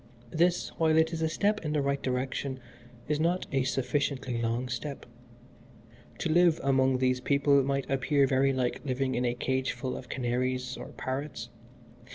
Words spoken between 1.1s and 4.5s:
is a step in the right direction, is not a sufficiently